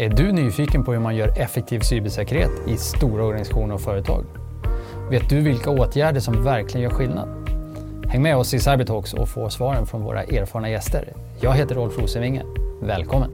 [0.00, 4.24] Är du nyfiken på hur man gör effektiv cybersäkerhet i stora organisationer och företag?
[5.10, 7.28] Vet du vilka åtgärder som verkligen gör skillnad?
[8.08, 11.12] Häng med oss i Cybertalks och få svaren från våra erfarna gäster.
[11.40, 12.42] Jag heter Rolf Rosenvinge.
[12.82, 13.30] Välkommen!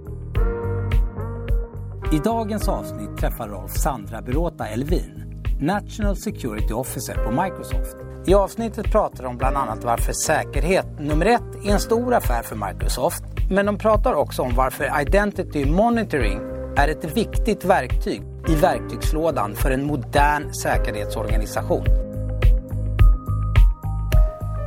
[2.12, 7.96] I dagens avsnitt träffar Rolf Sandra Berota Elvin, National Security Officer på Microsoft.
[8.26, 12.56] I avsnittet pratar de bland annat varför säkerhet nummer ett är en stor affär för
[12.56, 13.24] Microsoft.
[13.50, 19.70] Men de pratar också om varför Identity Monitoring är ett viktigt verktyg i verktygslådan för
[19.70, 21.86] en modern säkerhetsorganisation.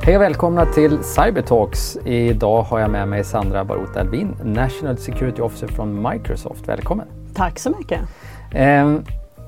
[0.02, 1.98] Hej och välkomna till Cybertalks.
[2.04, 6.68] Idag har jag med mig Sandra Barota Elvin, National Security Officer från Microsoft.
[6.68, 7.06] Välkommen!
[7.34, 8.00] Tack så mycket!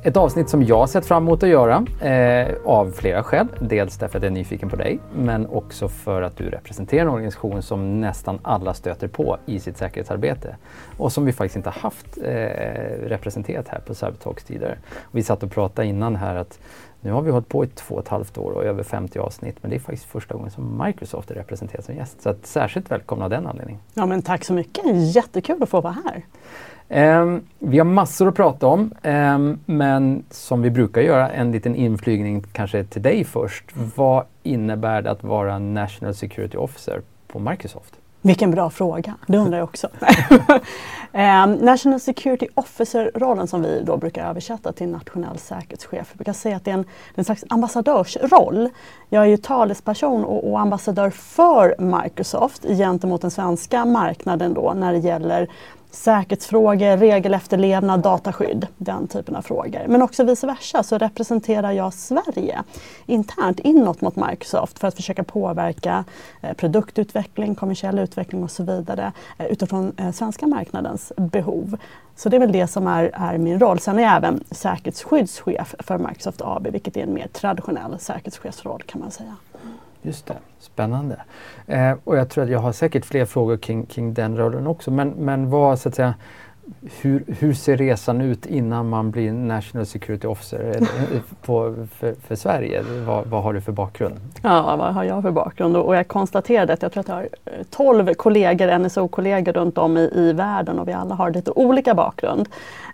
[0.03, 3.47] Ett avsnitt som jag sett fram emot att göra eh, av flera skäl.
[3.61, 7.09] Dels därför att jag är nyfiken på dig, men också för att du representerar en
[7.09, 10.57] organisation som nästan alla stöter på i sitt säkerhetsarbete
[10.97, 12.33] och som vi faktiskt inte haft eh,
[13.03, 14.79] representerat här på Cybertalks tidigare.
[15.11, 16.59] Vi satt och pratade innan här att
[17.01, 19.57] nu har vi hållit på i två och ett halvt år och över 50 avsnitt
[19.61, 22.23] men det är faktiskt första gången som Microsoft är representerat som gäst.
[22.23, 23.80] Så att särskilt välkomna av den anledningen.
[23.95, 26.24] Ja men tack så mycket, jättekul att få vara här.
[26.93, 31.74] Um, vi har massor att prata om, um, men som vi brukar göra, en liten
[31.74, 33.65] inflygning kanske till dig först.
[33.96, 37.95] Vad innebär det att vara National Security Officer på Microsoft?
[38.23, 39.88] Vilken bra fråga, det undrar jag också.
[41.13, 46.09] um, National Security Officer-rollen som vi då brukar översätta till nationell säkerhetschef.
[46.13, 48.68] Vi brukar säga att det är en, en slags ambassadörsroll.
[49.09, 54.93] Jag är ju talesperson och, och ambassadör för Microsoft gentemot den svenska marknaden då när
[54.93, 55.49] det gäller
[55.91, 59.85] säkerhetsfrågor, regelefterlevnad, dataskydd, den typen av frågor.
[59.88, 62.63] Men också vice versa så representerar jag Sverige
[63.07, 66.05] internt inåt mot Microsoft för att försöka påverka
[66.41, 71.77] eh, produktutveckling, kommersiell utveckling och så vidare eh, utifrån eh, svenska marknadens behov.
[72.16, 73.78] Så det är väl det som är, är min roll.
[73.78, 79.00] Sen är jag även säkerhetsskyddschef för Microsoft AB vilket är en mer traditionell säkerhetschefsroll kan
[79.00, 79.37] man säga.
[80.03, 81.21] Just det, spännande.
[81.66, 84.91] Eh, och jag tror att jag har säkert fler frågor kring, kring den rollen också.
[84.91, 86.15] Men, men vad, så att säga,
[87.01, 90.81] hur, hur ser resan ut innan man blir National Security Officer
[91.43, 92.83] på, för, för Sverige?
[93.07, 94.15] Vad, vad, har du för bakgrund?
[94.43, 95.77] Ja, vad har jag för bakgrund?
[95.77, 97.29] Och jag konstaterade att jag tror att jag har
[97.71, 102.49] 12 kollegor, NSO-kollegor runt om i, i världen och vi alla har lite olika bakgrund.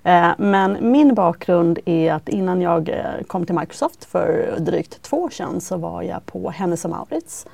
[0.05, 5.17] Eh, men min bakgrund är att innan jag eh, kom till Microsoft för drygt två
[5.23, 7.47] år sedan så var jag på Hennes Mauritz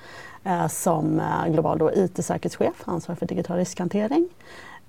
[0.44, 4.28] eh, som eh, global IT-säkerhetschef, ansvarig för digital riskhantering.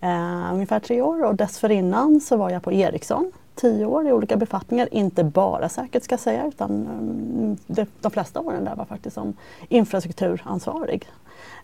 [0.03, 4.37] Eh, ungefär tre år och dessförinnan så var jag på Ericsson tio år i olika
[4.37, 8.85] befattningar, inte bara säkerhet ska jag säga utan eh, de, de flesta åren där var
[8.85, 9.33] faktiskt som
[9.69, 11.07] infrastrukturansvarig.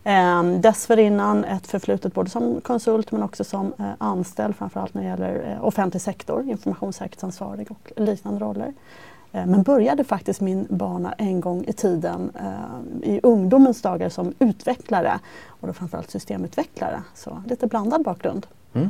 [0.03, 5.07] Eh, dessförinnan ett förflutet både som konsult men också som eh, anställd framförallt när det
[5.07, 8.73] gäller eh, offentlig sektor, informationssäkerhetsansvarig och liknande roller.
[9.31, 14.33] Eh, men började faktiskt min bana en gång i tiden eh, i ungdomens dagar som
[14.39, 17.03] utvecklare och då framförallt systemutvecklare.
[17.13, 18.47] Så lite blandad bakgrund.
[18.73, 18.89] Mm.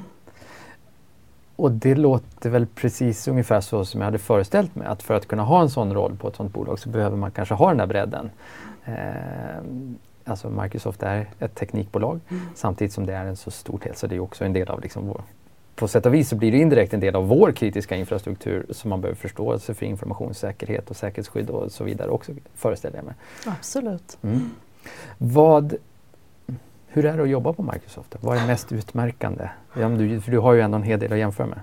[1.56, 5.28] Och det låter väl precis ungefär så som jag hade föreställt mig att för att
[5.28, 7.78] kunna ha en sån roll på ett sånt bolag så behöver man kanske ha den
[7.78, 8.30] där bredden.
[8.86, 8.94] Eh,
[10.26, 12.44] alltså Microsoft är ett teknikbolag mm.
[12.56, 14.82] samtidigt som det är en så stor del så det är också en del av
[14.82, 15.22] liksom vår
[15.80, 18.90] på sätt och vis så blir det indirekt en del av vår kritiska infrastruktur som
[18.90, 23.16] man behöver förståelse för informationssäkerhet och säkerhetsskydd och så vidare också föreställer jag mig.
[23.46, 24.18] Absolut.
[24.22, 24.50] Mm.
[25.18, 25.76] Vad,
[26.88, 28.16] hur är det att jobba på Microsoft?
[28.22, 29.50] Vad är mest utmärkande?
[29.80, 31.60] Ja, du, för du har ju ändå en hel del att jämföra med.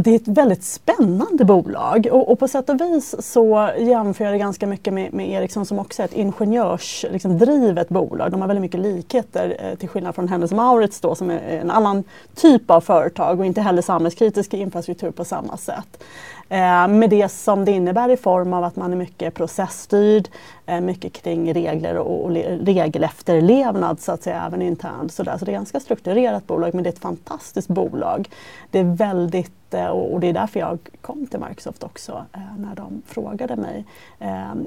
[0.00, 4.34] Det är ett väldigt spännande bolag och, och, på sätt och vis så jämför jag
[4.34, 8.30] det ganska mycket med, med Ericsson som också är ett ingenjörsdrivet liksom, bolag.
[8.30, 11.70] De har väldigt mycket likheter eh, till skillnad från Hennes Mauritz då som är en
[11.70, 12.04] annan
[12.34, 16.02] typ av företag och inte heller samhällskritisk infrastruktur på samma sätt.
[16.48, 20.28] Eh, med det som det innebär i form av att man är mycket processstyrd,
[20.68, 22.30] Eh, mycket kring regler och, och
[22.60, 25.12] regelefterlevnad så att säga även internt.
[25.12, 25.38] Så, där.
[25.38, 28.28] så det är ett ganska strukturerat bolag men det är ett fantastiskt bolag.
[28.70, 32.74] Det är väldigt eh, och det är därför jag kom till Microsoft också eh, när
[32.74, 33.84] de frågade mig.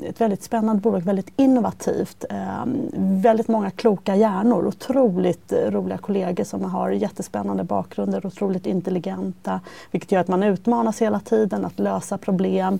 [0.03, 2.25] Ett väldigt spännande bolag, väldigt innovativt.
[2.97, 9.59] Väldigt många kloka hjärnor, otroligt roliga kollegor som har jättespännande bakgrunder, otroligt intelligenta.
[9.91, 12.79] Vilket gör att man utmanas hela tiden att lösa problem.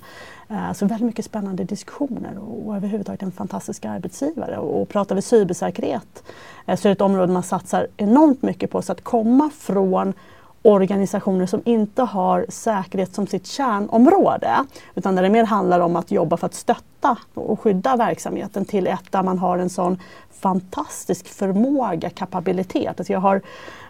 [0.52, 4.58] Eh, så väldigt mycket spännande diskussioner och överhuvudtaget en fantastisk arbetsgivare.
[4.58, 6.24] Och pratar vi cybersäkerhet
[6.66, 8.82] eh, så är det ett område man satsar enormt mycket på.
[8.82, 10.14] Så att komma från
[10.62, 14.56] organisationer som inte har säkerhet som sitt kärnområde
[14.96, 18.88] utan där det mer handlar om att jobba för att stötta och skydda verksamheten till
[18.88, 19.98] ett där man har en sån
[20.42, 23.00] fantastisk förmåga, kapabilitet.
[23.00, 23.42] Alltså jag har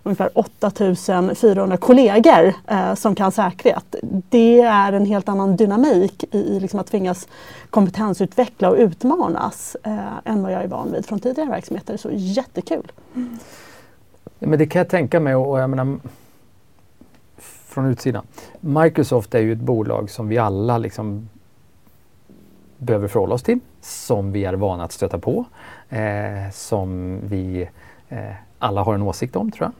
[0.03, 3.95] ungefär 8400 kollegor eh, som kan säkerhet.
[4.29, 7.27] Det är en helt annan dynamik i, i liksom att tvingas
[7.69, 11.97] kompetensutveckla och utmanas eh, än vad jag är van vid från tidigare verksamheter.
[11.97, 12.91] Så jättekul!
[13.15, 13.39] Mm.
[14.39, 15.99] Men det kan jag tänka mig och jag menar,
[17.71, 18.25] från utsidan.
[18.59, 21.29] Microsoft är ju ett bolag som vi alla liksom
[22.77, 25.45] behöver förhålla oss till, som vi är vana att stöta på,
[25.89, 27.69] eh, som vi
[28.09, 28.19] eh,
[28.59, 29.73] alla har en åsikt om tror jag.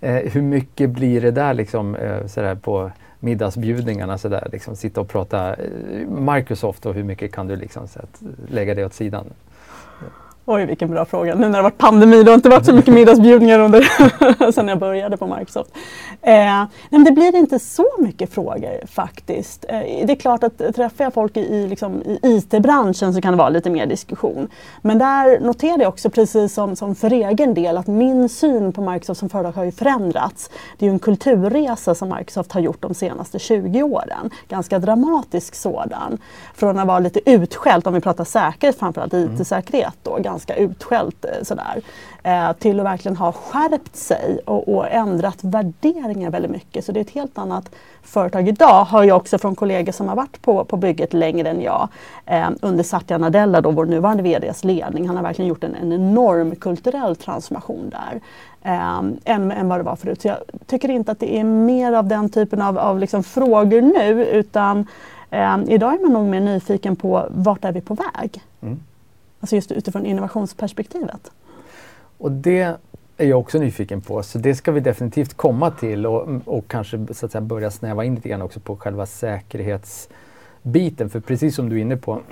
[0.00, 5.08] Eh, hur mycket blir det där liksom eh, sådär på middagsbjudningarna sådär, liksom sitta och
[5.08, 9.26] prata eh, Microsoft och hur mycket kan du liksom så att, lägga det åt sidan?
[10.46, 11.34] Oj, vilken bra fråga.
[11.34, 14.68] Nu när det har varit pandemi, det har inte varit så mycket middagsbjudningar under sen
[14.68, 15.70] jag började på Microsoft.
[16.22, 19.64] Eh, men det blir inte så mycket frågor faktiskt.
[19.68, 23.38] Eh, det är klart att träffar jag folk i, liksom, i IT-branschen så kan det
[23.38, 24.48] vara lite mer diskussion.
[24.82, 28.90] Men där noterar jag också, precis som, som för egen del, att min syn på
[28.90, 30.50] Microsoft som företag har ju förändrats.
[30.78, 34.30] Det är ju en kulturresa som Microsoft har gjort de senaste 20 åren.
[34.48, 36.18] Ganska dramatisk sådan.
[36.54, 41.42] Från att vara lite utskällt, om vi pratar säkerhet, framförallt IT-säkerhet då, ganska utskällt eh,
[41.42, 41.82] sådär,
[42.22, 46.84] eh, till att verkligen ha skärpt sig och, och, ändrat värderingar väldigt mycket.
[46.84, 47.70] Så det är ett helt annat
[48.02, 51.62] företag idag, har jag också från kollegor som har varit på, på bygget längre än
[51.62, 51.88] jag,
[52.26, 55.06] eh, under Satya Nadella, då, vår nuvarande VDs ledning.
[55.06, 58.20] Han har verkligen gjort en, en enorm kulturell transformation där.
[58.62, 60.22] Eh, än, än vad det var förut.
[60.22, 63.82] Så jag tycker inte att det är mer av den typen av, av liksom frågor
[63.82, 64.86] nu utan
[65.30, 68.42] eh, idag är man nog mer nyfiken på vart är vi på väg?
[68.62, 68.80] Mm.
[69.44, 71.32] Alltså just utifrån innovationsperspektivet.
[72.18, 72.78] Och det
[73.16, 77.06] är jag också nyfiken på, så det ska vi definitivt komma till och, och kanske
[77.10, 81.10] så att säga, börja snäva in lite grann också på själva säkerhetsbiten.
[81.10, 82.20] För precis som du är inne på,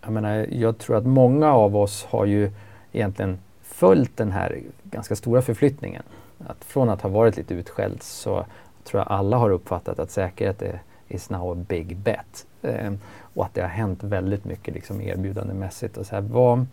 [0.00, 2.50] jag, menar, jag tror att många av oss har ju
[2.92, 6.02] egentligen följt den här ganska stora förflyttningen.
[6.46, 8.46] Att från att ha varit lite utskälld så
[8.84, 12.46] tror jag alla har uppfattat att säkerhet är is now a big bet.
[12.62, 12.92] Eh,
[13.34, 15.96] och att det har hänt väldigt mycket liksom erbjudandemässigt.
[15.96, 16.66] Och så här, vad,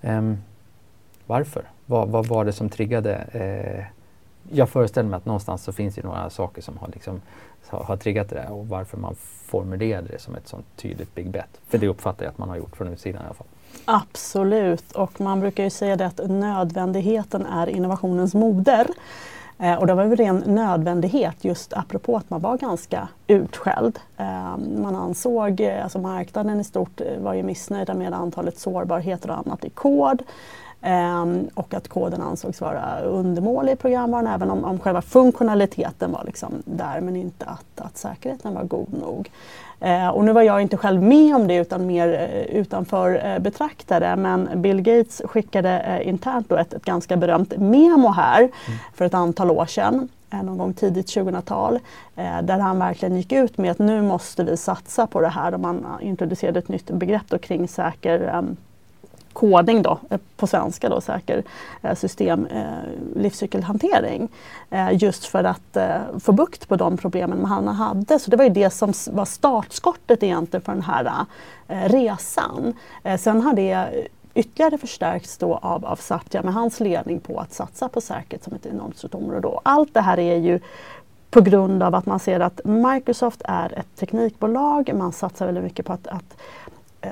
[0.00, 0.32] eh,
[1.26, 1.64] varför?
[1.86, 3.14] Vad, vad, var det som triggade?
[3.14, 3.84] Eh,
[4.50, 7.20] jag föreställer mig att någonstans så finns det några saker som har, liksom,
[7.66, 9.14] har, har triggat det där och varför man
[9.46, 11.60] formulerade det som ett sånt tydligt big bet.
[11.68, 13.46] För det uppfattar jag att man har gjort från utsidan i alla fall.
[13.84, 18.86] Absolut, och man brukar ju säga det att nödvändigheten är innovationens moder.
[19.58, 23.98] Eh, och det var en ren nödvändighet just apropå att man var ganska utskälld.
[24.16, 29.30] Eh, man ansåg, eh, alltså marknaden i stort eh, var ju missnöjda med antalet sårbarheter
[29.30, 30.22] och annat i kod.
[30.82, 36.24] Um, och att koden ansågs vara undermålig i programvaran även om, om själva funktionaliteten var
[36.24, 39.30] liksom där men inte att, att säkerheten var god nog.
[39.84, 43.38] Uh, och nu var jag inte själv med om det utan mer uh, utanför uh,
[43.38, 48.52] betraktare men Bill Gates skickade internt då ett, ett ganska berömt memo här mm.
[48.94, 51.78] för ett antal år sedan någon gång tidigt 2000-tal
[52.42, 55.60] där han verkligen gick ut med att nu måste vi satsa på det här och
[55.60, 58.42] man introducerade ett nytt begrepp då kring säker
[59.36, 61.42] kodning, koding då, eh, på svenska då, säker
[61.82, 62.62] eh, system eh,
[63.16, 64.28] livscykelhantering.
[64.92, 65.76] Just för att
[66.20, 68.18] få bukt på de problemen man hade.
[68.18, 71.26] Så det var ju det som var startskottet egentligen för den här
[71.68, 72.74] resan.
[73.18, 73.88] Sen har det
[74.34, 78.54] ytterligare förstärkts då av, av Satya med hans ledning på att satsa på säkerhet som
[78.54, 79.48] ett enormt stort område.
[79.62, 80.60] Allt det här är ju
[81.30, 84.90] på grund av att man ser att Microsoft är ett teknikbolag.
[84.94, 86.36] Man satsar väldigt mycket på att, att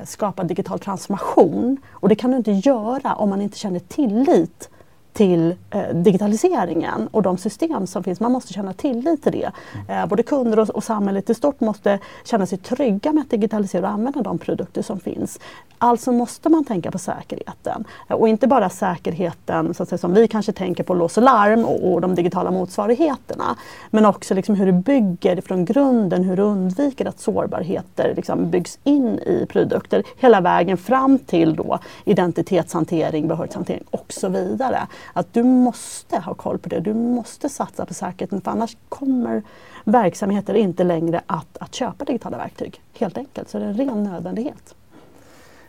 [0.04, 1.76] skapa digital transformation.
[1.90, 4.70] Och det kan du inte göra om man inte känner tillit
[5.14, 8.21] till eh, digitaliseringen och de system som finns.
[8.21, 9.50] Man måste känna tillit till det.
[9.75, 10.02] Mm.
[10.02, 13.87] Eh, både kunder och, och, samhället i stort måste känna sig trygga med att digitalisera
[13.87, 15.40] och använda de produkter som finns.
[15.78, 17.85] Alltså måste man tänka på säkerheten.
[18.09, 21.23] Eh, och inte bara säkerheten så att säga, som vi kanske tänker på lås och
[21.23, 23.56] larm och, och de digitala motsvarigheterna.
[23.90, 28.78] Men också liksom hur du bygger från grunden, hur du undviker att sårbarheter liksom byggs
[28.85, 34.87] in i produkter hela vägen fram till då identitetshantering, behörighetshantering och så vidare.
[35.12, 39.42] Att du måste ha koll på det, du måste satsa på säkerheten för annars kommer
[39.84, 42.80] verksamheter inte längre att, att köpa digitala verktyg.
[42.99, 44.75] Helt enkelt, så det är en ren nödvändighet.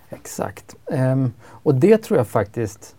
[0.10, 0.75] Exakt.
[0.86, 2.96] Um, och det tror jag faktiskt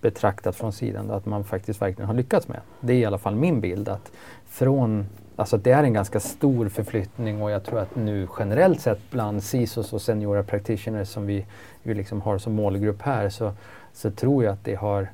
[0.00, 2.60] betraktat från sidan att man faktiskt verkligen har lyckats med.
[2.80, 4.12] Det är i alla fall min bild att
[4.46, 9.10] från Alltså det är en ganska stor förflyttning och jag tror att nu generellt sett
[9.10, 11.46] bland CISOs och seniora practitioners som vi,
[11.82, 13.52] ju liksom har som målgrupp här så,
[13.92, 15.08] så tror jag att det har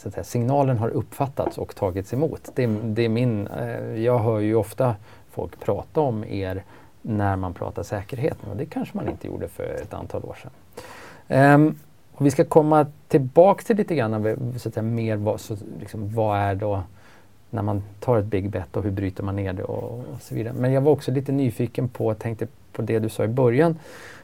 [0.00, 2.50] så att säga, signalen har uppfattats och tagits emot.
[2.54, 4.96] Det, det är min, eh, jag hör ju ofta
[5.30, 6.64] folk prata om er
[7.02, 10.50] när man pratar säkerhet och det kanske man inte gjorde för ett antal år sedan.
[11.54, 11.78] Um,
[12.12, 16.14] och vi ska komma tillbaka till lite grann så att säga, mer vad, så, liksom,
[16.14, 16.82] vad är då
[17.50, 20.34] när man tar ett big bet och hur bryter man ner det och, och så
[20.34, 20.54] vidare.
[20.58, 23.78] Men jag var också lite nyfiken på, tänkte på det du sa i början,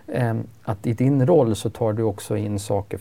[0.06, 3.00] um, att i din roll så tar du också in saker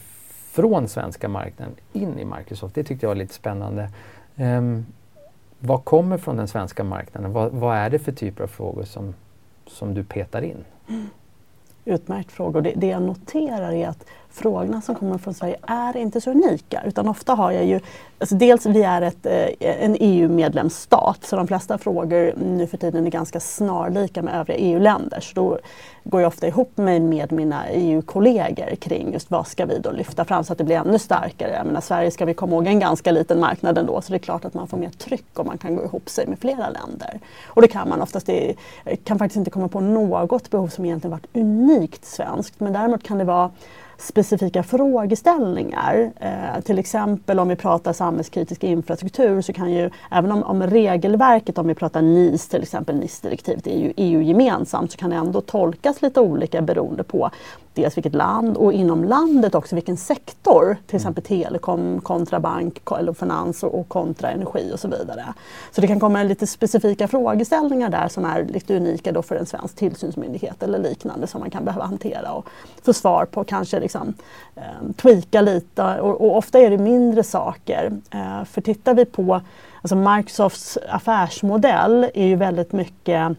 [0.55, 2.75] från svenska marknaden in i Microsoft.
[2.75, 3.89] Det tyckte jag var lite spännande.
[4.35, 4.85] Um,
[5.59, 7.33] vad kommer från den svenska marknaden?
[7.33, 9.13] Vad, vad, är det för typer av frågor som,
[9.67, 10.63] som du petar in?
[10.89, 11.07] Mm.
[11.85, 12.61] Utmärkt fråga.
[12.61, 14.05] Det, det jag noterar är att
[14.35, 17.79] frågorna som kommer från Sverige är inte så unika utan ofta har jag ju,
[18.19, 23.05] alltså dels vi är ett, eh, en EU-medlemsstat så de flesta frågor nu för tiden
[23.05, 25.59] är ganska snarlika med övriga EU-länder så då
[26.03, 30.25] går jag ofta ihop mig med mina EU-kollegor kring just vad ska vi då lyfta
[30.25, 31.53] fram så att det blir ännu starkare.
[31.53, 34.19] Jag menar, Sverige ska vi komma ihåg en ganska liten marknad ändå så det är
[34.19, 37.19] klart att man får mer tryck om man kan gå ihop sig med flera länder.
[37.47, 38.55] Och det kan man oftast, det
[39.03, 43.17] kan faktiskt inte komma på något behov som egentligen varit unikt svenskt men däremot kan
[43.17, 43.51] det vara
[43.97, 46.11] specifika frågeställningar.
[46.19, 51.57] Eh, till exempel om vi pratar samhällskritisk infrastruktur så kan ju, även om, om regelverket,
[51.57, 56.01] om vi pratar NIS till exempel, NIS-direktivet är ju EU-gemensamt, så kan det ändå tolkas
[56.01, 57.29] lite olika beroende på
[57.75, 63.13] dels vilket land och inom landet också vilken sektor, till exempel telekom kontra bank eller
[63.13, 65.33] finans och kontra energi och så vidare.
[65.71, 69.45] Så det kan komma lite specifika frågeställningar där som är lite unika då för en
[69.45, 72.47] svensk tillsynsmyndighet eller liknande som man kan behöva hantera och
[72.83, 74.13] få svar på, kanske liksom,
[74.55, 77.91] eh, tweaka lite och, och, ofta är det mindre saker.
[78.11, 79.41] Eh, för tittar vi på
[79.81, 83.37] alltså Microsofts affärsmodell är ju väldigt mycket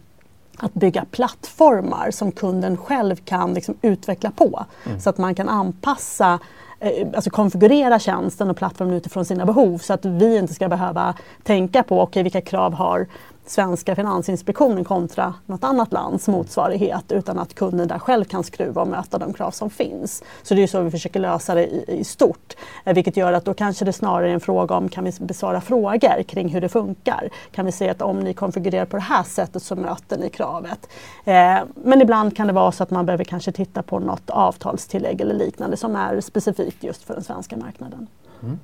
[0.56, 4.64] att bygga plattformar som kunden själv kan liksom utveckla på.
[4.86, 5.00] Mm.
[5.00, 6.38] Så att man kan anpassa
[6.80, 11.14] eh, alltså konfigurera tjänsten och plattformen utifrån sina behov så att vi inte ska behöva
[11.42, 13.06] tänka på okay, vilka krav har
[13.47, 18.88] svenska Finansinspektionen kontra något annat lands motsvarighet utan att kunden där själv kan skruva och
[18.88, 20.23] möta de krav som finns.
[20.43, 22.57] Så det är så vi försöker lösa det i, i stort.
[22.85, 25.61] Eh, vilket gör att då kanske det snarare är en fråga om kan vi besvara
[25.61, 27.29] frågor kring hur det funkar.
[27.53, 30.88] Kan vi säga att om ni konfigurerar på det här sättet så möter ni kravet.
[31.25, 35.21] Eh, men ibland kan det vara så att man behöver kanske titta på något avtalstillägg
[35.21, 38.07] eller liknande som är specifikt just för den svenska marknaden.
[38.43, 38.59] Mm.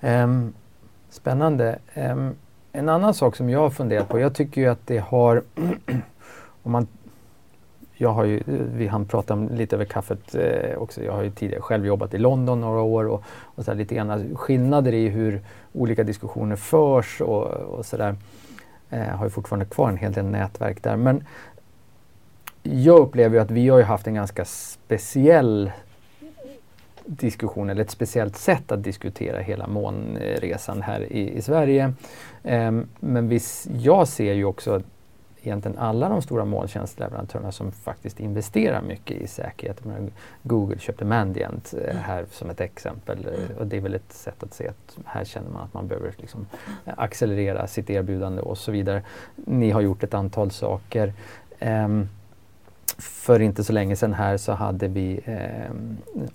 [0.00, 0.54] Um,
[1.10, 1.78] spännande.
[1.94, 2.36] Um,
[2.76, 5.42] en annan sak som jag har funderat på, jag tycker ju att det har,
[6.62, 6.86] om man
[7.98, 8.42] jag har ju,
[8.74, 11.04] vi hann prata om lite över kaffet eh, också.
[11.04, 14.36] Jag har ju tidigare själv jobbat i London några år och, och så lite grann
[14.36, 15.40] skillnader i hur
[15.72, 18.16] olika diskussioner förs och, och sådär.
[18.90, 20.96] Eh, har ju fortfarande kvar en hel del nätverk där.
[20.96, 21.24] Men
[22.62, 25.70] jag upplever ju att vi har ju haft en ganska speciell
[27.06, 31.92] diskussion eller ett speciellt sätt att diskutera hela månresan här i, i Sverige.
[32.42, 34.82] Um, men vis, jag ser ju också
[35.46, 39.82] egentligen alla de stora molntjänstleverantörerna som faktiskt investerar mycket i säkerhet.
[40.42, 42.02] Google köpte Mandiant eh, mm.
[42.02, 45.24] här som ett exempel eh, och det är väl ett sätt att se att här
[45.24, 46.46] känner man att man behöver liksom
[46.84, 49.02] accelerera sitt erbjudande och så vidare.
[49.36, 51.12] Ni har gjort ett antal saker.
[51.60, 52.08] Um,
[52.98, 55.70] för inte så länge sedan här så hade vi eh,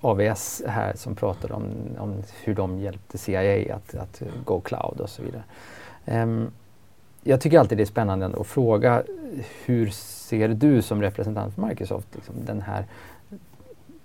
[0.01, 1.65] AVS här som pratade om,
[1.97, 5.43] om, hur de hjälpte CIA att, att gå cloud och så vidare.
[6.05, 6.51] Um,
[7.23, 9.03] jag tycker alltid det är spännande att fråga
[9.65, 12.85] hur ser du som representant för Microsoft liksom, den här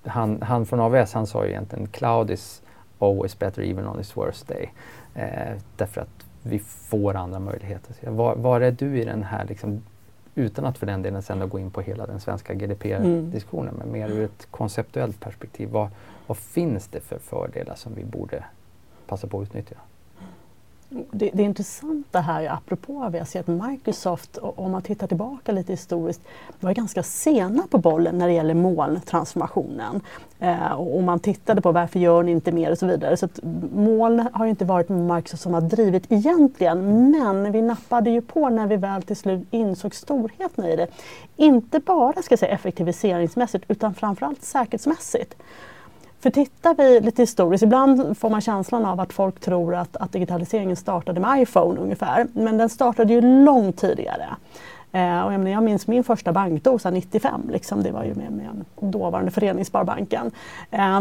[0.07, 2.63] han, han från AVS han sa ju egentligen cloud is
[2.99, 4.73] always better even on its worst day.
[5.15, 8.11] Eh, därför att vi får andra möjligheter.
[8.11, 9.83] Var, var är du i den här liksom,
[10.37, 13.79] utan att för den delen sen gå in på hela den svenska GDPR-diskussionen, mm.
[13.79, 15.69] men mer ur ett konceptuellt perspektiv.
[15.69, 15.89] Vad,
[16.27, 18.45] vad finns det för fördelar som vi borde
[19.07, 19.77] passa på att utnyttja?
[20.89, 26.21] Det, det intressanta här, apropå AVS, är att Microsoft, om man tittar tillbaka lite historiskt,
[26.61, 30.01] var ganska sena på bollen när det gäller molntransformationen.
[30.39, 33.17] Eh, och man tittade på varför gör ni inte mer och så vidare.
[33.17, 33.29] Så
[33.75, 38.67] moln har inte varit Microsoft som har drivit egentligen, men vi nappade ju på när
[38.67, 40.87] vi väl till slut insåg storheten i det.
[41.37, 45.35] Inte bara ska säga, effektiviseringsmässigt utan framförallt säkerhetsmässigt.
[46.27, 50.13] För tittar vi lite historiskt, ibland får man känslan av att folk tror att, att
[50.13, 52.27] digitaliseringen startade med iPhone ungefär.
[52.33, 54.29] Men den startade ju långt tidigare.
[54.93, 58.33] Eh, och jag, menar, jag minns min första bankdosa 95, liksom, det var ju med,
[58.33, 60.31] med dåvarande Föreningssparbanken.
[60.71, 61.01] Eh,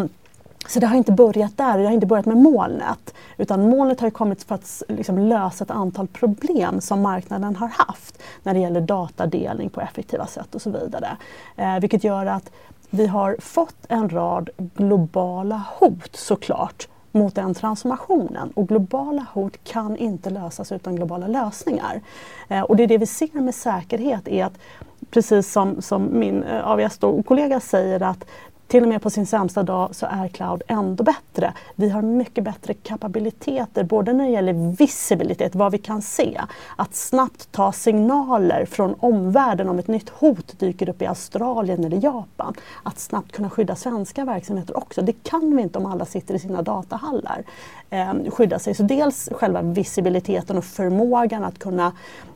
[0.68, 3.14] så det har inte börjat där, det har inte börjat med molnet.
[3.38, 8.22] Utan molnet har kommit för att liksom, lösa ett antal problem som marknaden har haft
[8.44, 11.18] när det gäller datadelning på effektiva sätt och så vidare.
[11.56, 12.52] Eh, vilket gör att
[12.96, 18.52] vi har fått en rad globala hot såklart mot den transformationen.
[18.56, 22.02] Och globala hot kan inte lösas utan globala lösningar.
[22.48, 24.58] Eh, och det är det vi ser med säkerhet är att
[25.10, 28.26] precis som, som min eh, AVS-kollega säger att
[28.68, 31.54] till och med på sin sämsta dag så är cloud ändå bättre.
[31.76, 36.42] Vi har mycket bättre kapabiliteter både när det gäller visibilitet, vad vi kan se,
[36.76, 42.04] att snabbt ta signaler från omvärlden om ett nytt hot dyker upp i Australien eller
[42.04, 42.54] Japan.
[42.84, 45.02] Att snabbt kunna skydda svenska verksamheter också.
[45.02, 47.44] Det kan vi inte om alla sitter i sina datahallar.
[47.90, 48.76] Eh, skydda sig.
[48.76, 51.92] Så dels själva visibiliteten och förmågan att kunna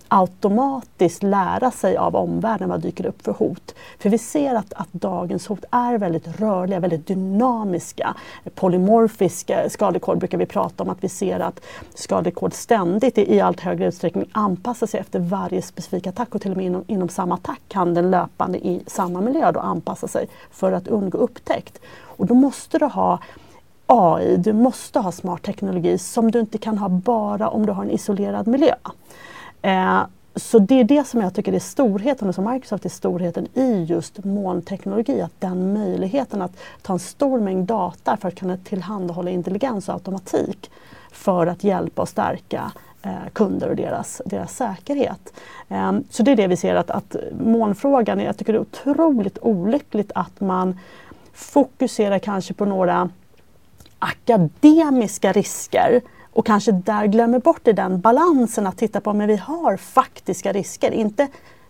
[0.10, 3.75] automatiskt lära sig av omvärlden vad dyker upp för hot.
[4.00, 8.16] För vi ser att, att dagens hot är väldigt rörliga, väldigt dynamiska.
[8.56, 11.60] Polymorfiska skadekod brukar vi prata om, att vi ser att
[11.94, 16.51] skadekod ständigt i, i allt högre utsträckning anpassar sig efter varje specifik attack och till
[16.51, 20.30] och med inom, inom samma attack kan den löpande i samma miljö då anpassa sig
[20.51, 21.80] för att undgå upptäckt.
[22.04, 23.20] Och då måste du ha
[23.86, 27.84] AI, du måste ha smart teknologi som du inte kan ha bara om du har
[27.84, 28.75] en isolerad miljö.
[29.62, 30.01] Eh,
[30.36, 33.84] så det är det som jag tycker är storheten och som Microsoft är storheten i
[33.84, 35.22] just molnteknologi.
[35.22, 39.94] Att den möjligheten att ta en stor mängd data för att kunna tillhandahålla intelligens och
[39.94, 40.72] automatik
[41.12, 45.34] för att hjälpa och stärka eh, kunder och deras, deras säkerhet.
[45.68, 49.38] Eh, så det är det vi ser att, att molnfrågan, jag tycker det är otroligt
[49.42, 50.80] olyckligt att man
[51.34, 53.10] fokuserar kanske på några
[54.00, 56.01] akademiska risker
[56.33, 60.51] och kanske där glömmer bort i den balansen att titta på om vi har faktiska
[60.51, 61.27] risker, inte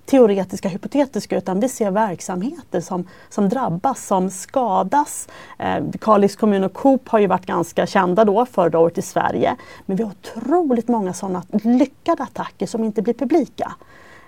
[0.10, 5.28] teoretiska, hypotetiska, utan vi ser verksamheter som, som drabbas, som skadas.
[5.58, 9.56] Eh, Kalix kommun och Coop har ju varit ganska kända då förra året i Sverige.
[9.86, 13.72] Men vi har otroligt många sådana lyckade attacker som inte blir publika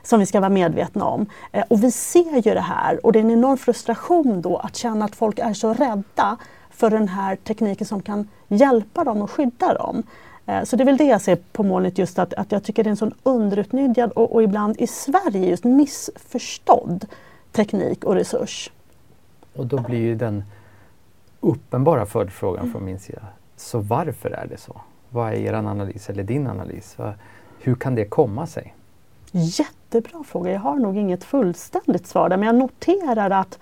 [0.04, 1.26] som vi ska vara medvetna om.
[1.52, 4.76] Eh, och vi ser ju det här och det är en enorm frustration då att
[4.76, 6.38] känna att folk är så rädda
[6.82, 10.04] för den här tekniken som kan hjälpa dem och skydda dem.
[10.46, 12.84] Eh, så det är väl det jag ser på molnet just att, att jag tycker
[12.84, 17.06] det är en sån underutnyttjad och, och ibland i Sverige just missförstådd
[17.52, 18.72] teknik och resurs.
[19.56, 20.44] Och då blir ju den
[21.40, 22.72] uppenbara följdfrågan mm.
[22.72, 23.22] från min sida.
[23.56, 24.82] Så varför är det så?
[25.10, 26.98] Vad är er analys eller din analys?
[27.60, 28.76] Hur kan det komma sig?
[29.32, 30.52] Jättebra fråga.
[30.52, 33.60] Jag har nog inget fullständigt svar där men jag noterar att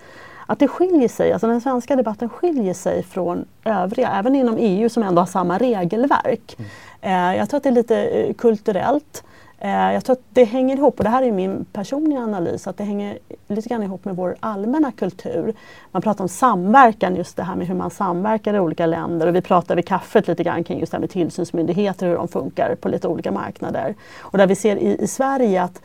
[0.50, 4.88] att det skiljer sig, alltså den svenska debatten skiljer sig från övriga, även inom EU
[4.88, 6.56] som ändå har samma regelverk.
[6.58, 6.70] Mm.
[7.00, 9.24] Eh, jag tror att det är lite eh, kulturellt.
[9.58, 12.76] Eh, jag tror att det hänger ihop, och det här är min personliga analys, att
[12.76, 15.54] det hänger lite grann ihop med vår allmänna kultur.
[15.90, 19.34] Man pratar om samverkan, just det här med hur man samverkar i olika länder och
[19.34, 22.74] vi pratar vid kaffet lite grann kring just det här med tillsynsmyndigheter, hur de funkar
[22.74, 23.94] på lite olika marknader.
[24.20, 25.82] Och där vi ser i, i Sverige att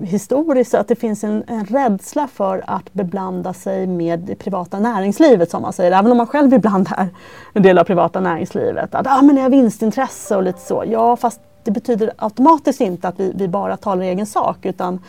[0.00, 5.50] historiskt att det finns en, en rädsla för att beblanda sig med det privata näringslivet
[5.50, 7.08] som man säger, även om man själv ibland är
[7.52, 8.94] en del av privata näringslivet.
[8.94, 10.84] Att ah, men jag har vinstintresse och lite så.
[10.86, 15.00] Ja, fast det betyder automatiskt inte att vi, vi bara talar egen sak utan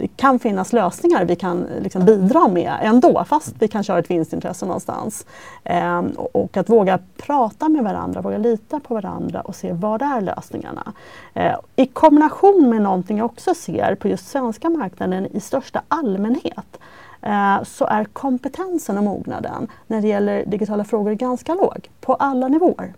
[0.00, 4.10] det kan finnas lösningar vi kan liksom bidra med ändå fast vi kanske har ett
[4.10, 5.26] vinstintresse någonstans.
[5.64, 10.20] Eh, och att våga prata med varandra, våga lita på varandra och se vad är
[10.20, 10.92] lösningarna.
[11.34, 16.78] Eh, I kombination med någonting jag också ser på just svenska marknaden i största allmänhet
[17.22, 22.48] eh, så är kompetensen och mognaden när det gäller digitala frågor ganska låg på alla
[22.48, 22.94] nivåer.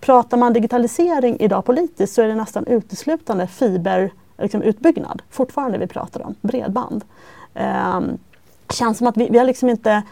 [0.00, 5.86] Pratar man digitalisering idag politiskt så är det nästan uteslutande fiber liksom, utbyggnad fortfarande vi
[5.86, 7.04] pratar om, bredband.
[7.54, 8.00] Eh,
[8.72, 10.02] känns som att vi, vi har liksom inte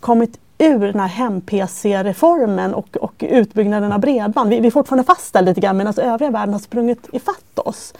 [0.00, 4.50] kommit ur den här hem-PC-reformen och, och utbyggnaden av bredband.
[4.50, 7.94] Vi, vi är fortfarande fast där lite grann medan övriga världen har sprungit ifatt oss.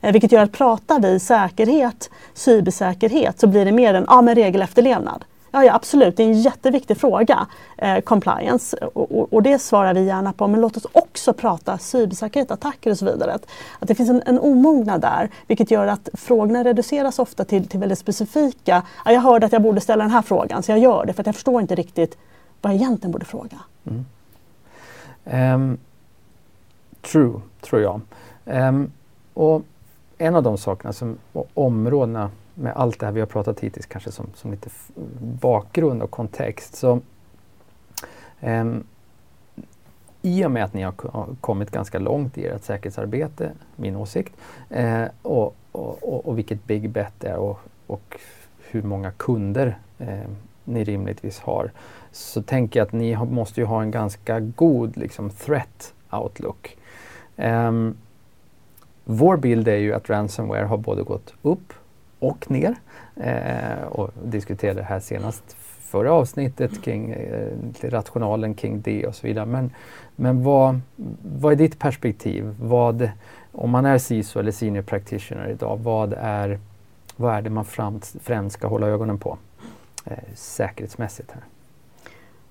[0.00, 4.34] Eh, vilket gör att pratar vi säkerhet, cybersäkerhet så blir det mer en ja, men
[4.34, 5.24] regelefterlevnad.
[5.54, 7.46] Ja, ja, absolut, det är en jätteviktig fråga,
[7.78, 10.48] eh, compliance, och, och, och, det svarar vi gärna på.
[10.48, 13.32] Men låt oss också prata cybersäkerhet, attacker och så vidare.
[13.34, 13.46] Att,
[13.78, 17.80] att det finns en, en omognad där, vilket gör att frågorna reduceras ofta till, till
[17.80, 18.82] väldigt specifika.
[19.04, 21.22] Ja, jag hörde att jag borde ställa den här frågan, så jag gör det, för
[21.22, 22.18] att jag förstår inte riktigt
[22.60, 23.58] vad jag egentligen borde fråga.
[23.84, 24.04] Mm.
[25.54, 25.78] Um,
[27.02, 28.00] true, tror jag.
[28.44, 28.92] Um,
[29.34, 29.62] och
[30.18, 31.18] en av de sakerna som
[31.54, 32.30] områdena
[32.62, 34.70] med allt det här vi har pratat hittills kanske som, som lite
[35.40, 36.76] bakgrund och kontext.
[36.76, 37.00] Så,
[38.40, 38.84] um,
[40.22, 40.92] I och med att ni har
[41.40, 44.32] kommit ganska långt i ert säkerhetsarbete, min åsikt,
[44.70, 48.20] eh, och, och, och, vilket big bet det är och, och
[48.70, 50.30] hur många kunder eh,
[50.64, 51.70] ni rimligtvis har,
[52.12, 56.76] så tänker jag att ni har, måste ju ha en ganska god liksom, threat outlook.
[57.36, 57.96] Um,
[59.04, 61.72] vår bild är ju att ransomware har både gått upp
[62.22, 62.74] och ner.
[63.16, 67.48] Eh, och diskuterade det här senast förra avsnittet kring eh,
[67.82, 69.46] rationalen kring det och så vidare.
[69.46, 69.70] Men,
[70.16, 70.80] men vad,
[71.22, 72.54] vad är ditt perspektiv?
[72.60, 73.10] Vad,
[73.52, 76.58] om man är CISO eller senior practitioner idag, vad är,
[77.16, 79.38] vad är det man främst, främst ska hålla ögonen på
[80.04, 81.30] eh, säkerhetsmässigt?
[81.32, 81.42] här?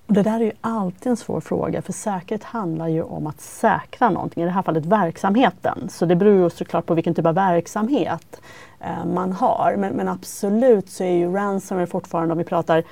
[0.06, 3.40] Och det där är ju alltid en svår fråga för säkerhet handlar ju om att
[3.40, 5.88] säkra någonting, i det här fallet verksamheten.
[5.88, 8.40] Så det beror ju såklart på vilken typ av verksamhet
[8.80, 9.74] eh, man har.
[9.78, 12.84] Men, men, absolut så är ju ransomware fortfarande, om vi pratar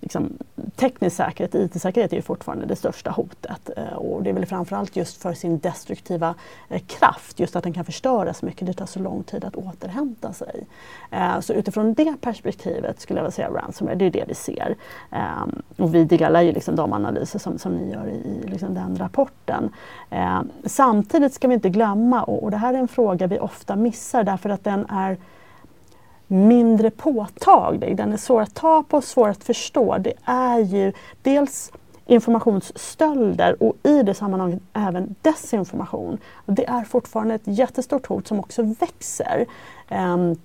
[0.00, 0.32] liksom,
[0.76, 3.70] teknisk säkerhet, IT-säkerhet är ju fortfarande det största hotet.
[3.76, 6.34] Eh, och det är väl framförallt just för sin destruktiva
[6.68, 8.66] eh, kraft, just att den kan förstöra så mycket.
[8.66, 10.66] Det tar så lång tid att återhämta sig.
[11.10, 14.76] Eh, så utifrån det perspektivet skulle jag vilja säga ransomware, det är det vi ser.
[15.12, 18.96] Eh, och vi delar ju liksom de analyser som, som ni gör i liksom den
[18.96, 19.72] rapporten.
[20.10, 23.76] Eh, samtidigt ska vi inte glömma, och, och det här är en fråga vi ofta
[23.76, 25.16] missar därför att den är
[26.28, 27.96] mindre påtaglig.
[27.96, 29.98] Den är svår att ta på och svår att förstå.
[29.98, 31.72] Det är ju dels
[32.06, 36.18] informationsstölder och i det sammanhanget även desinformation.
[36.46, 39.46] Det är fortfarande ett jättestort hot som också växer.
[39.90, 40.36] Um,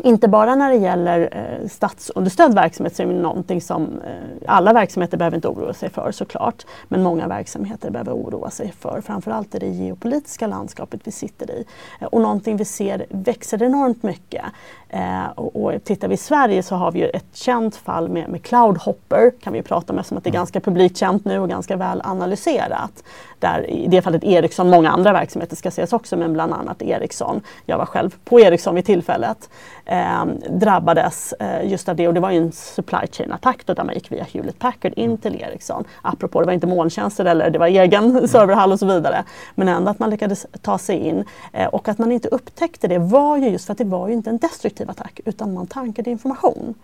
[0.00, 4.12] inte bara när det gäller eh, statsunderstödd verksamhet så är det någonting som eh,
[4.46, 6.66] alla verksamheter behöver inte oroa sig för såklart.
[6.88, 9.00] Men många verksamheter behöver oroa sig för.
[9.00, 11.64] Framförallt i det geopolitiska landskapet vi sitter i.
[12.00, 14.44] Eh, och någonting vi ser växer enormt mycket.
[14.90, 18.28] Eh, och, och tittar vi i Sverige så har vi ju ett känt fall med,
[18.28, 20.40] med Cloudhopper kan vi prata om eftersom att det är mm.
[20.40, 23.04] ganska publikt känt nu och ganska väl analyserat.
[23.38, 27.40] Där i det fallet Ericsson, många andra verksamheter ska ses också men bland annat Ericsson.
[27.66, 29.50] Jag var själv på Ericsson vid tillfället
[29.84, 33.94] eh, drabbades eh, just av det och det var ju en supply chain-attack där man
[33.94, 35.18] gick via Hewlett Packard in mm.
[35.18, 35.84] till Ericsson.
[36.02, 39.24] Apropå, det var inte molntjänster eller det var egen serverhall och så vidare.
[39.54, 42.98] Men ändå att man lyckades ta sig in eh, och att man inte upptäckte det
[42.98, 46.10] var ju just för att det var ju inte en destruktiv attack utan man tankade
[46.10, 46.74] information.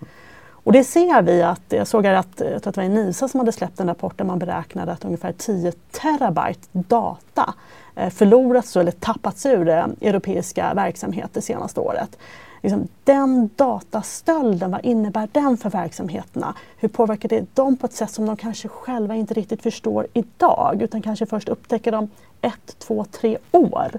[0.64, 3.40] Och det ser vi att, jag såg att, jag tror att det var Enisa som
[3.40, 7.54] hade släppt en rapport där man beräknade att ungefär 10 terabyte data
[7.94, 12.18] eh, förlorats eller tappats ur eh, europeiska verksamheter det senaste året
[12.64, 16.55] liksom, den datastölden, vad innebär den för verksamheterna?
[16.77, 20.83] Hur påverkar det dem på ett sätt som de kanske själva inte riktigt förstår idag
[20.83, 22.09] utan kanske först upptäcker dem
[22.40, 23.90] ett, två, tre år.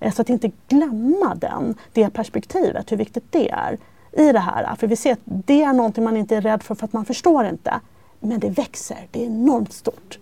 [0.00, 3.78] Eh, så att inte glömma den, det perspektivet, hur viktigt det är
[4.12, 4.74] i det här.
[4.76, 7.04] För vi ser att det är någonting man inte är rädd för för att man
[7.04, 7.80] förstår inte.
[8.20, 10.18] Men det växer, det är enormt stort.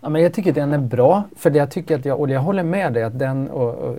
[0.00, 2.62] Ja, men jag tycker den är bra, för jag tycker att jag, och jag håller
[2.62, 3.96] med dig att den och, och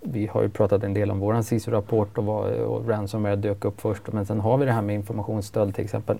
[0.00, 4.12] vi har ju pratat en del om vår CISO-rapport och, och ransomware dök upp först.
[4.12, 6.18] Men sen har vi det här med informationsstöld till exempel.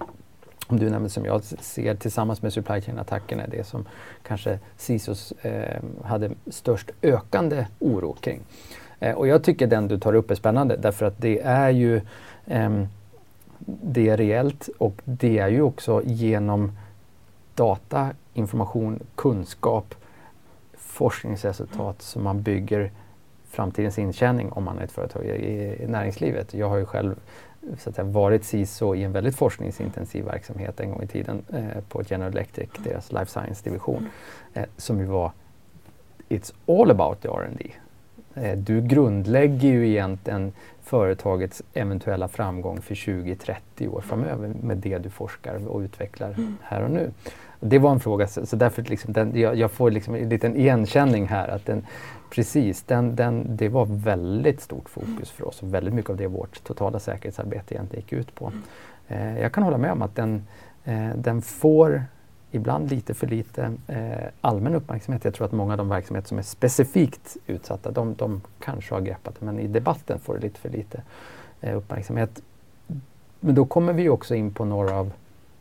[0.66, 3.86] Om du nämner som jag ser tillsammans med supply chain-attackerna det som
[4.22, 8.40] kanske CISOs eh, hade störst ökande oro kring.
[9.00, 11.96] Eh, och jag tycker den du tar upp är spännande därför att det är ju
[12.46, 12.84] eh,
[13.58, 16.72] det är reellt och det är ju också genom
[17.54, 19.94] data, information, kunskap,
[20.76, 22.90] forskningsresultat som man bygger
[23.50, 26.54] framtidens intjäning om man är ett företag i, i näringslivet.
[26.54, 27.14] Jag har ju själv
[27.78, 31.82] så att säga, varit CISO i en väldigt forskningsintensiv verksamhet en gång i tiden eh,
[31.88, 34.08] på General Electric, deras life science-division,
[34.54, 35.32] eh, som ju var
[36.28, 37.72] It's all about the R&D.
[38.34, 45.10] Eh, du grundlägger ju egentligen företagets eventuella framgång för 20-30 år framöver med det du
[45.10, 46.56] forskar och utvecklar mm.
[46.62, 47.10] här och nu.
[47.60, 50.56] Det var en fråga, så, så därför liksom den, jag, jag, får liksom en liten
[50.56, 51.48] igenkänning här.
[51.48, 51.86] Att den,
[52.30, 56.26] precis, den, den, det var väldigt stort fokus för oss och väldigt mycket av det
[56.26, 58.52] vårt totala säkerhetsarbete egentligen gick ut på.
[59.08, 60.46] Eh, jag kan hålla med om att den,
[60.84, 62.04] eh, den får
[62.50, 65.24] ibland lite för lite eh, allmän uppmärksamhet.
[65.24, 69.00] Jag tror att många av de verksamheter som är specifikt utsatta, de, de kanske har
[69.00, 71.02] greppat det, men i debatten får det lite för lite
[71.60, 72.42] eh, uppmärksamhet.
[73.40, 75.12] Men då kommer vi också in på några av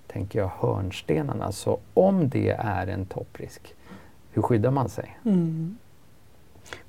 [0.08, 1.52] tänker jag, hörnstenarna.
[1.52, 3.76] Så om det är en topprisk,
[4.32, 5.18] hur skyddar man sig?
[5.26, 5.78] Mm.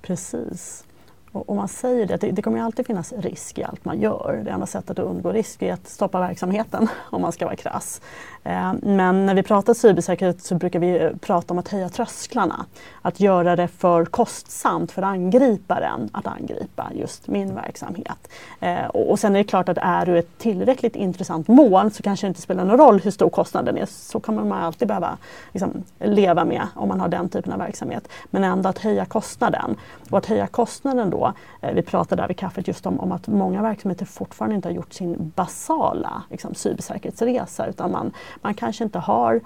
[0.02, 0.84] Precis.
[1.32, 4.42] Och, man säger det, det, det kommer alltid finnas risk i allt man gör.
[4.44, 8.00] Det enda sättet att undgå risk är att stoppa verksamheten om man ska vara krass.
[8.48, 12.66] Eh, men när vi pratar cybersäkerhet så brukar vi prata om att höja trösklarna.
[13.02, 18.28] Att göra det för kostsamt för angriparen att angripa just min verksamhet.
[18.60, 22.26] Eh, och sen är det klart att är du ett tillräckligt intressant mål så kanske
[22.26, 23.86] det inte spelar någon roll hur stor kostnaden är.
[23.86, 25.18] Så kommer man alltid behöva
[25.52, 28.08] liksom, leva med om man har den typen av verksamhet.
[28.30, 29.76] Men ändå att höja kostnaden.
[30.10, 33.26] Och att höja kostnaden då, eh, vi pratade där vid kaffet just om, om att
[33.26, 38.98] många verksamheter fortfarande inte har gjort sin basala liksom, cybersäkerhetsresa utan man man kanske inte
[38.98, 39.40] har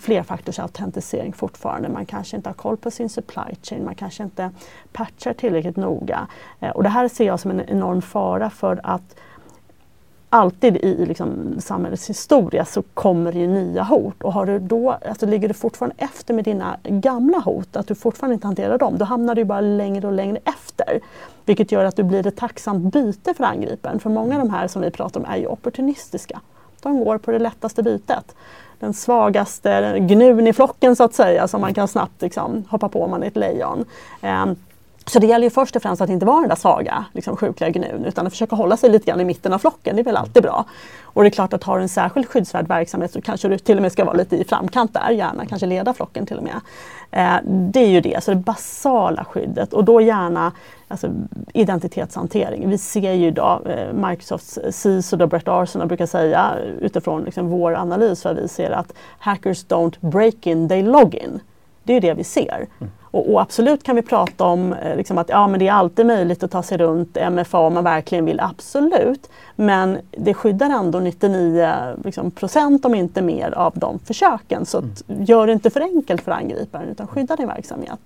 [0.00, 1.88] flerfaktorsautentisering fortfarande.
[1.88, 4.50] Man kanske inte har koll på sin supply chain, man kanske inte
[4.92, 6.26] patchar tillräckligt noga.
[6.60, 9.16] Eh, och det här ser jag som en enorm fara för att
[10.34, 14.22] alltid i liksom, samhällets historia så kommer det ju nya hot.
[14.22, 17.94] Och har du då, alltså, ligger du fortfarande efter med dina gamla hot, att du
[17.94, 21.00] fortfarande inte hanterar dem, då hamnar du bara längre och längre efter.
[21.44, 24.00] Vilket gör att du blir ett tacksamt byte för angriparen.
[24.00, 26.40] För många av de här som vi pratar om är ju opportunistiska.
[26.84, 28.34] De går på det lättaste bytet.
[28.80, 33.02] Den svagaste gnun i flocken så att säga som man kan snabbt liksom, hoppa på
[33.02, 33.84] om man är ett lejon.
[34.22, 34.56] Um,
[35.06, 37.70] så det gäller ju först och främst att inte vara den där svaga, liksom sjukliga
[37.70, 39.96] gnun utan att försöka hålla sig lite grann i mitten av flocken.
[39.96, 40.64] Det är väl alltid bra.
[41.02, 43.76] Och det är klart att har du en särskilt skyddsvärd verksamhet så kanske du till
[43.76, 46.60] och med ska vara lite i framkant där, gärna kanske leda flocken till och med.
[47.10, 50.52] Eh, det är ju det, så det basala skyddet och då gärna
[50.94, 51.10] alltså,
[51.52, 52.68] identitetshantering.
[52.68, 57.74] Vi ser ju idag, eh, Microsofts CISO och Brett Arsenault brukar säga utifrån liksom, vår
[57.74, 61.40] analys vad vi ser att hackers don't break in, they log in.
[61.82, 62.66] Det är det vi ser.
[62.80, 62.92] Mm.
[63.02, 66.06] Och, och, absolut kan vi prata om eh, liksom att ja, men det är alltid
[66.06, 69.30] möjligt att ta sig runt MFA om man verkligen vill, absolut.
[69.56, 74.66] Men det skyddar ändå 99 liksom, procent om inte mer av de försöken.
[74.66, 75.24] Så mm.
[75.24, 78.00] gör det inte för enkelt för angriparen utan skydda din verksamhet.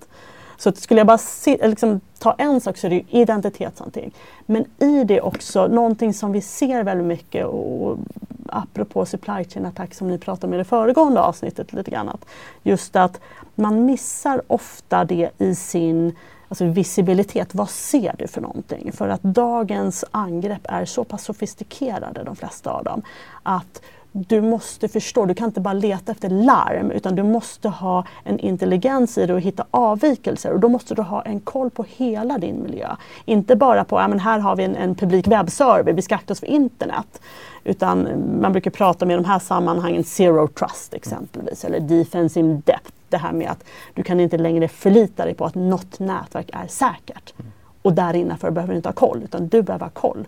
[0.58, 4.14] Så att skulle jag bara se, liksom, ta en sak så är det identitetshantering.
[4.46, 7.98] Men i det också någonting som vi ser väldigt mycket och
[8.46, 12.08] apropå supply chain attack som ni pratade om i det föregående avsnittet lite grann.
[12.08, 12.24] Att
[12.62, 13.20] just att
[13.54, 16.16] man missar ofta det i sin
[16.48, 17.54] alltså visibilitet.
[17.54, 18.92] Vad ser du för någonting?
[18.92, 23.02] För att dagens angrepp är så pass sofistikerade, de flesta av dem,
[23.42, 28.04] att du måste förstå, du kan inte bara leta efter larm utan du måste ha
[28.24, 31.84] en intelligens i det och hitta avvikelser och då måste du ha en koll på
[31.96, 32.96] hela din miljö.
[33.24, 36.32] Inte bara på, ja men här har vi en, en publik webbserver, vi ska akta
[36.32, 37.20] oss för internet.
[37.64, 38.08] Utan
[38.40, 42.90] man brukar prata om i de här sammanhangen zero trust exempelvis eller defense in depth.
[43.08, 46.66] Det här med att du kan inte längre förlita dig på att något nätverk är
[46.66, 47.34] säkert.
[47.82, 50.26] Och där innanför behöver du inte ha koll utan du behöver ha koll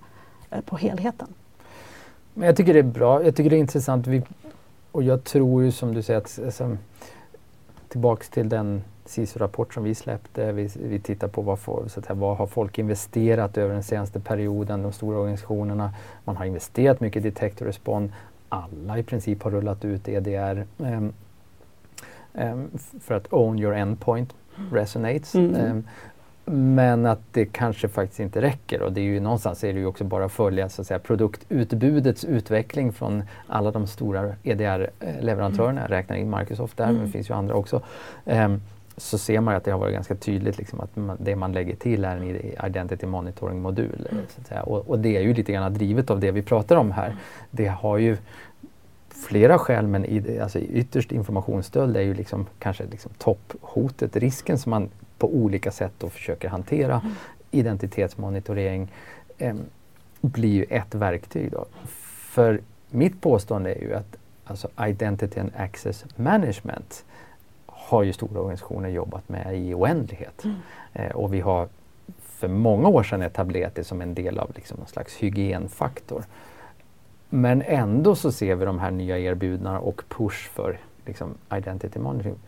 [0.51, 1.29] eh, på helheten.
[2.35, 3.25] Men jag tycker det är bra.
[3.25, 4.07] Jag tycker det är intressant.
[4.07, 4.23] Vi,
[4.93, 6.77] och jag tror ju som du säger att alltså,
[7.89, 10.53] tillbaks till den CISO-rapport som vi släppte.
[10.53, 13.83] Vi, vi tittar på vad, for, så att säga, vad har folk investerat över den
[13.83, 15.95] senaste perioden, de stora organisationerna.
[16.25, 18.13] Man har investerat mycket i Detect och Respond.
[18.49, 21.13] Alla i princip har rullat ut EDR um, um,
[22.35, 24.35] ehm, för att own your endpoint
[24.73, 25.35] resonates.
[25.35, 25.71] Mm.
[25.71, 25.85] Um,
[26.53, 29.87] men att det kanske faktiskt inte räcker och det är ju någonstans är det ju
[29.87, 35.89] också bara att följa så att säga, produktutbudets utveckling från alla de stora EDR-leverantörerna, mm.
[35.89, 36.97] räknar in Microsoft där, mm.
[36.97, 37.83] men det finns ju andra också.
[38.25, 38.61] Um,
[38.97, 41.77] så ser man att det har varit ganska tydligt liksom, att man, det man lägger
[41.77, 42.25] till är en
[42.67, 44.09] Identity Monitoring-modul.
[44.11, 44.63] Mm.
[44.63, 47.17] Och, och, det är ju lite grann drivet av det vi pratar om här.
[47.51, 48.17] Det har ju
[49.09, 54.71] flera skäl men i, alltså ytterst informationsstöld är ju liksom, kanske liksom topphotet, risken som
[54.71, 54.89] man
[55.21, 57.01] på olika sätt då försöker hantera.
[57.01, 57.15] Mm.
[57.51, 58.93] Identitetsmonitorering
[59.39, 59.55] eh,
[60.21, 61.53] blir ju ett verktyg.
[61.53, 61.67] Då.
[62.31, 67.05] För mitt påstående är ju att alltså Identity and Access Management
[67.67, 70.45] har ju stora organisationer jobbat med i oändlighet.
[70.45, 70.57] Mm.
[70.93, 71.69] Eh, och vi har
[72.21, 76.25] för många år sedan etablerat det som en del av liksom någon slags hygienfaktor.
[77.29, 82.39] Men ändå så ser vi de här nya erbjudandena och push för liksom, identity monitoring.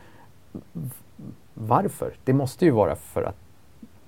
[1.54, 2.14] Varför?
[2.24, 3.36] Det måste ju vara för att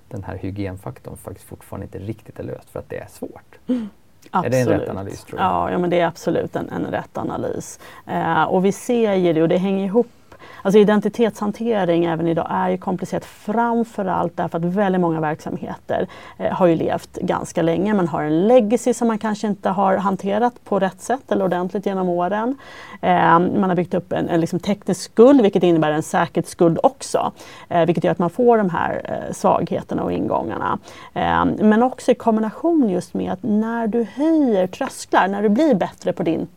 [0.09, 3.59] den här hygienfaktorn faktiskt fortfarande inte riktigt är löst för att det är svårt.
[3.67, 3.89] Mm.
[4.31, 4.55] Absolut.
[4.55, 5.25] Är det en rätt analys?
[5.25, 5.45] Tror du?
[5.45, 7.81] Ja, ja men det är absolut en, en rätt analys.
[8.07, 10.07] Eh, och vi ser ju det och det hänger ihop
[10.65, 16.07] Alltså identitetshantering även idag är ju komplicerat framförallt därför att väldigt många verksamheter
[16.39, 17.95] eh, har ju levt ganska länge.
[17.95, 21.87] Man har en legacy som man kanske inte har hanterat på rätt sätt eller ordentligt
[21.87, 22.59] genom åren.
[23.01, 27.33] Eh, man har byggt upp en, en liksom teknisk skuld vilket innebär en säkerhetsskuld också.
[27.69, 30.79] Eh, vilket gör att man får de här eh, svagheterna och ingångarna.
[31.15, 35.75] Eh, men också i kombination just med att när du höjer trösklar, när du blir
[35.75, 36.49] bättre på din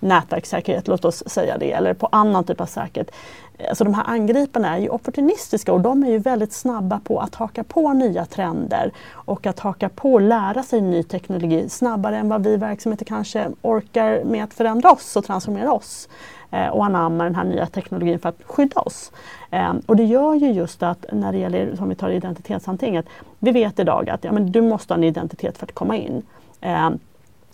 [0.00, 3.10] nätverkssäkerhet, låt oss säga det, eller på annan typ av säkerhet.
[3.68, 7.34] Alltså de här angriparna är ju opportunistiska och de är ju väldigt snabba på att
[7.34, 12.28] haka på nya trender och att haka på och lära sig ny teknologi snabbare än
[12.28, 16.08] vad vi verksamheter kanske orkar med att förändra oss och transformera oss
[16.50, 19.12] eh, och anamma den här nya teknologin för att skydda oss.
[19.50, 23.06] Eh, och det gör ju just att när det gäller, som vi tar identitetshantering, att
[23.38, 26.22] vi vet idag att ja, men du måste ha en identitet för att komma in.
[26.60, 26.90] Eh,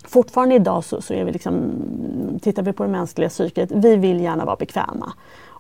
[0.05, 1.73] fortfarande idag så, så är vi liksom,
[2.43, 5.13] tittar vi på det mänskliga psyket, vi vill gärna vara bekväma.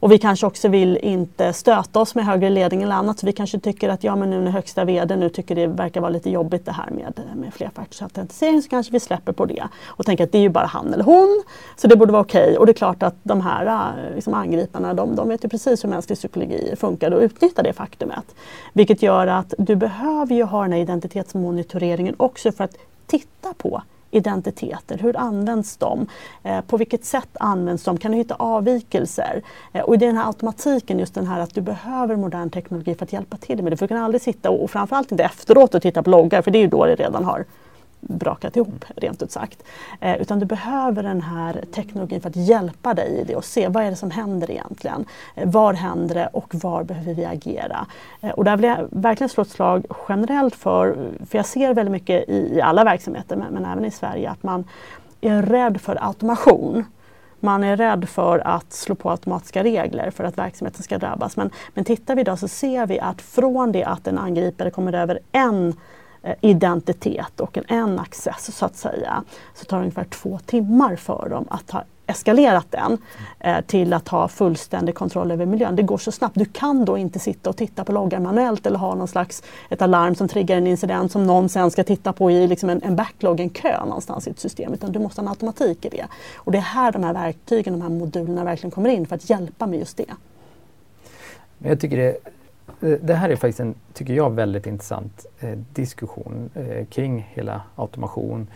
[0.04, 3.18] Och vi kanske också vill inte stöta oss med högre ledning eller annat.
[3.18, 6.00] Så vi kanske tycker att ja men nu när högsta VD nu tycker det verkar
[6.00, 10.06] vara lite jobbigt det här med, med flerfaktorsautentisering så kanske vi släpper på det och
[10.06, 11.42] tänker att det är ju bara han eller hon.
[11.76, 12.42] Så det borde vara okej.
[12.42, 12.56] Okay.
[12.56, 15.84] Och det är klart att de här äh, liksom, angriparna de, de vet ju precis
[15.84, 18.34] hur mänsklig psykologi funkar och utnyttjar det faktumet.
[18.72, 23.82] Vilket gör att du behöver ju ha den här identitetsmonitoreringen också för att titta på
[24.14, 24.98] identiteter.
[24.98, 26.06] Hur används de?
[26.42, 27.98] Eh, på vilket sätt används de?
[27.98, 29.42] Kan du hitta avvikelser?
[29.72, 33.04] Eh, och är den här automatiken, just den här att du behöver modern teknologi för
[33.04, 33.76] att hjälpa till med det.
[33.76, 36.50] För du kan aldrig sitta och, och framförallt inte efteråt och titta på loggar för
[36.50, 37.44] det är ju då det redan har
[38.08, 39.62] brakat ihop rent ut sagt.
[40.00, 43.68] Eh, utan du behöver den här teknologin för att hjälpa dig i det och se
[43.68, 45.04] vad är det som händer egentligen.
[45.34, 47.86] Eh, var händer det och var behöver vi agera?
[48.20, 51.92] Eh, och där vill jag verkligen slå ett slag generellt för, för jag ser väldigt
[51.92, 54.64] mycket i, i alla verksamheter men, men även i Sverige att man
[55.20, 56.84] är rädd för automation.
[57.40, 61.36] Man är rädd för att slå på automatiska regler för att verksamheten ska drabbas.
[61.36, 64.92] Men, men tittar vi idag så ser vi att från det att en angripare kommer
[64.92, 65.74] över en
[66.24, 70.96] Eh, identitet och en, en access så att säga, så tar det ungefär två timmar
[70.96, 72.98] för dem att ha eskalerat den
[73.40, 75.76] eh, till att ha fullständig kontroll över miljön.
[75.76, 76.34] Det går så snabbt.
[76.34, 79.82] Du kan då inte sitta och titta på loggar manuellt eller ha någon slags ett
[79.82, 82.96] alarm som triggar en incident som någon sen ska titta på i liksom en, en
[82.96, 84.74] backlog, en kö någonstans i ett system.
[84.74, 86.06] Utan du måste ha en automatik i det.
[86.36, 89.30] Och det är här de här verktygen, de här modulerna verkligen kommer in för att
[89.30, 90.14] hjälpa med just det.
[91.58, 92.16] Men jag tycker det
[92.80, 97.62] Eh, det här är faktiskt en, tycker jag, väldigt intressant eh, diskussion eh, kring hela
[97.76, 98.46] automation,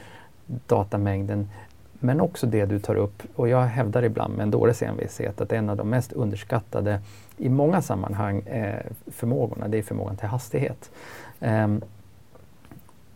[0.47, 1.49] datamängden,
[1.93, 3.23] men också det du tar upp.
[3.35, 7.01] Och jag hävdar ibland med en dåres envishet att en av de mest underskattade
[7.37, 10.91] i många sammanhang eh, förmågorna, det är förmågan till hastighet.
[11.41, 11.83] Ehm,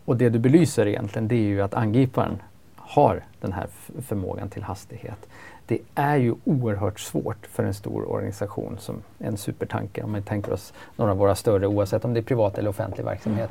[0.05, 2.43] och det du belyser egentligen, det är ju att angriparen
[2.77, 3.67] har den här
[4.03, 5.29] förmågan till hastighet
[5.67, 10.53] det är ju oerhört svårt för en stor organisation som en supertanker, om vi tänker
[10.53, 13.51] oss några av våra större, oavsett om det är privat eller offentlig verksamhet,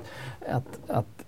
[0.50, 1.26] att, att,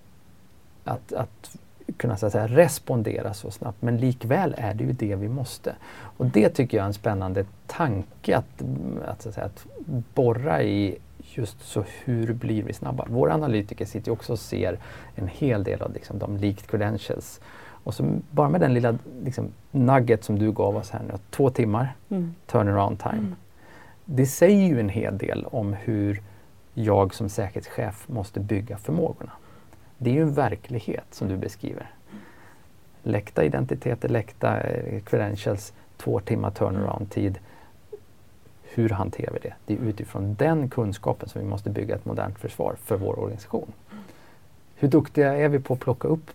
[0.84, 1.56] att, att
[1.98, 3.82] kunna så säga, respondera så snabbt.
[3.82, 5.76] Men likväl är det ju det vi måste.
[6.18, 8.62] Och det tycker jag är en spännande tanke att,
[9.06, 9.66] att, så att, säga, att
[10.14, 13.06] borra i just så hur blir vi snabba?
[13.10, 14.80] Våra analytiker sitter ju också och ser
[15.16, 17.42] en hel del av liksom, de leaked credentials
[17.84, 21.50] och så bara med den lilla liksom, nugget som du gav oss här nu, två
[21.50, 22.36] timmar mm.
[22.48, 23.14] turnaround time.
[23.14, 23.36] Mm.
[24.06, 26.22] Det säger ju en hel del om hur
[26.74, 29.32] jag som säkerhetschef måste bygga förmågorna.
[29.98, 31.92] Det är ju en verklighet som du beskriver.
[33.04, 37.40] Läckta identiteter, läckta eh, credentials, två timmar turnaround-tid.
[38.64, 39.54] Hur hanterar vi det?
[39.66, 43.72] Det är utifrån den kunskapen som vi måste bygga ett modernt försvar för vår organisation.
[44.76, 46.32] Hur duktiga är vi på att plocka upp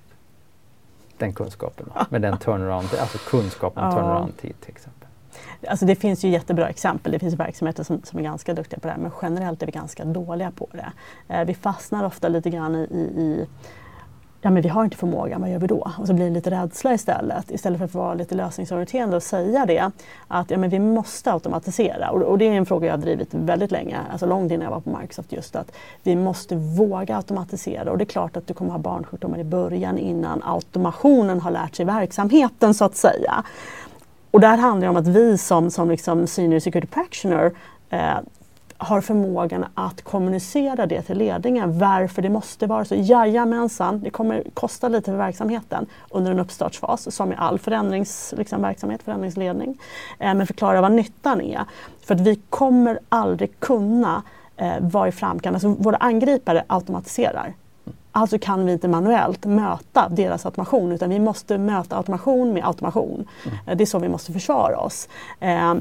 [1.19, 5.09] den kunskapen med den turnaround, alltså kunskapen om turnaround-tid till exempel?
[5.69, 7.13] Alltså det finns ju jättebra exempel.
[7.13, 9.73] Det finns verksamheter som, som, är ganska duktiga på det här men generellt är vi
[9.73, 10.93] ganska dåliga på det.
[11.29, 13.47] Eh, vi fastnar ofta lite grann i, i
[14.41, 15.91] ja men vi har inte förmågan, vad gör vi då?
[15.99, 17.51] Och så blir det lite rädsla istället.
[17.51, 19.91] Istället för att vara lite lösningsorienterande och säga det.
[20.29, 22.11] Att ja, men vi måste automatisera.
[22.11, 24.71] Och, och, det är en fråga jag har drivit väldigt länge, alltså långt innan jag
[24.71, 25.33] var på Microsoft.
[25.33, 25.73] Just att
[26.03, 27.91] vi måste våga automatisera.
[27.91, 31.75] Och det är klart att du kommer ha barnsjukdomar i början innan automationen har lärt
[31.75, 33.45] sig verksamheten så att säga.
[34.31, 37.53] Och där handlar det om att vi som, som liksom senior security practitioner
[37.91, 38.19] eh,
[38.79, 42.95] har förmågan att kommunicera det till ledningen, varför det måste vara så.
[42.95, 48.99] Jajamensan, det kommer kosta lite för verksamheten under en uppstartsfas, som i all förändringsverksamhet, liksom,
[49.05, 49.79] förändringsledning.
[50.19, 51.65] Eh, men förklara vad nyttan är.
[52.01, 54.23] För att vi kommer aldrig kunna
[54.57, 55.55] eh, vara i framkant.
[55.55, 57.55] Alltså, våra angripare automatiserar.
[58.19, 63.29] Alltså kan vi inte manuellt möta deras automation utan vi måste möta automation med automation.
[63.45, 63.79] Mm.
[63.79, 65.09] Det är så vi måste försvara oss.
[65.41, 65.75] Eh,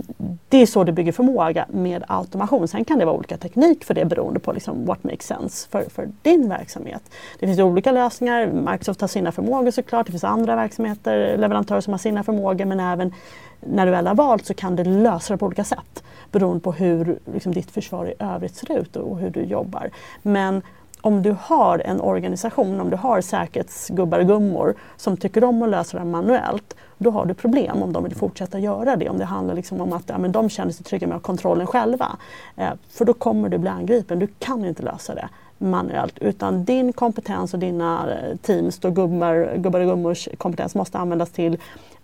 [0.49, 2.67] det är så du bygger förmåga med automation.
[2.67, 5.85] Sen kan det vara olika teknik för det beroende på liksom what makes sense för,
[5.89, 7.01] för din verksamhet.
[7.39, 8.47] Det finns olika lösningar.
[8.47, 10.05] Microsoft har sina förmågor såklart.
[10.05, 13.13] Det finns andra verksamheter, leverantörer som har sina förmågor men även
[13.59, 16.71] när du väl har valt så kan du lösa det på olika sätt beroende på
[16.71, 19.89] hur liksom, ditt försvar i övrigt ser ut och hur du jobbar.
[20.21, 20.61] Men
[21.01, 25.69] om du har en organisation, om du har säkerhetsgubbar och gummor som tycker om att
[25.69, 29.09] lösa det manuellt, då har du problem om de vill fortsätta göra det.
[29.09, 31.25] Om det handlar liksom om att ja, men de känner sig trygga med att ha
[31.27, 32.17] kontrollen själva.
[32.55, 34.19] Eh, för då kommer du bli angripen.
[34.19, 39.57] Du kan inte lösa det manuellt utan din kompetens och dina eh, teams, och gubbar,
[39.57, 41.57] gubbar och gummors kompetens måste användas till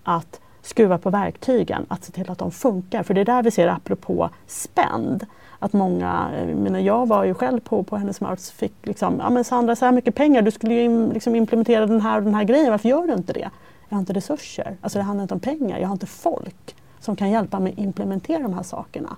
[0.03, 3.03] att skruva på verktygen, att se till att de funkar.
[3.03, 5.25] För det är där vi ser apropå spänd
[5.63, 9.30] att många, eh, menar jag var ju själv på, på hennes Marts fick liksom, ja
[9.30, 12.23] men Sandra så här mycket pengar, du skulle ju in, liksom implementera den här och
[12.23, 13.49] den här grejen, varför gör du inte det?
[13.89, 17.15] Jag har inte resurser, alltså det handlar inte om pengar, jag har inte folk som
[17.15, 19.16] kan hjälpa mig implementera de här sakerna.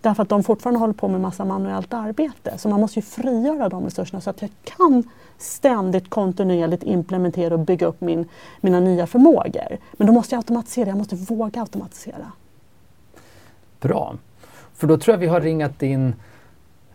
[0.00, 2.58] Därför att de fortfarande håller på med massa manuellt arbete.
[2.58, 7.60] Så man måste ju frigöra de resurserna så att jag kan ständigt kontinuerligt implementera och
[7.60, 8.28] bygga upp min,
[8.60, 9.78] mina nya förmågor.
[9.92, 12.32] Men då måste jag automatisera, jag måste våga automatisera.
[13.80, 14.16] Bra.
[14.82, 16.14] För då tror jag vi har ringat in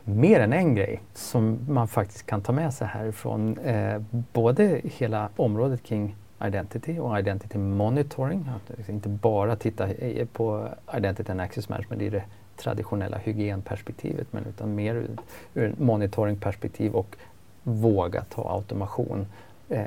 [0.03, 3.57] mer än en grej som man faktiskt kan ta med sig härifrån.
[3.57, 4.01] Eh,
[4.33, 6.15] både hela området kring
[6.45, 8.49] identity och identity monitoring.
[8.79, 9.87] Att inte bara titta
[10.33, 10.67] på
[10.97, 12.23] identity and access management i det
[12.55, 15.17] traditionella hygienperspektivet men utan mer ur,
[15.53, 17.15] ur monitoringperspektiv och
[17.63, 19.27] våga ta automation.
[19.69, 19.85] Eh,